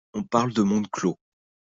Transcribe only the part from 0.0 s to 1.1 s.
On parle de monde